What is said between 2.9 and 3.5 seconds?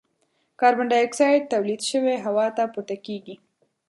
کیږي.